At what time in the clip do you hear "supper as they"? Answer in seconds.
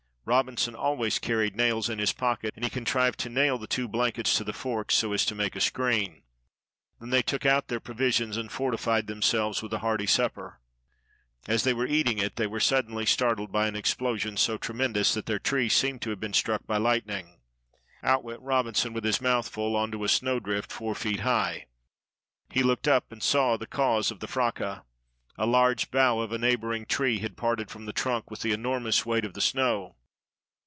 10.05-11.73